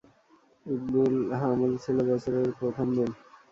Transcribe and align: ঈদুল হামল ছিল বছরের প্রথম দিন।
ঈদুল 0.65 1.15
হামল 1.39 1.71
ছিল 1.83 1.97
বছরের 2.09 2.47
প্রথম 2.59 2.87
দিন। 2.95 3.09